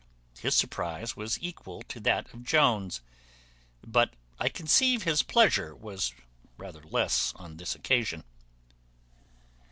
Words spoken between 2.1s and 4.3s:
of Jones; but